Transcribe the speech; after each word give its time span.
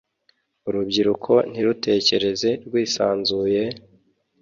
urubyiruko 0.67 1.33
ntirutekereze 1.51 2.49
rwisanzuye, 2.67 3.63